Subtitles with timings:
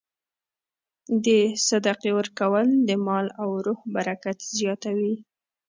[1.25, 1.27] د
[1.67, 5.15] صدقې ورکول د مال او روح برکت زیاتوي.